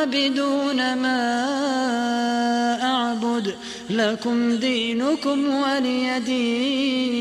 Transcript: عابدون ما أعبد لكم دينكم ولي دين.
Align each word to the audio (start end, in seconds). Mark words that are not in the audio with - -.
عابدون 0.00 0.94
ما 0.94 1.20
أعبد 2.82 3.54
لكم 3.90 4.56
دينكم 4.56 5.54
ولي 5.54 6.20
دين. 6.20 7.19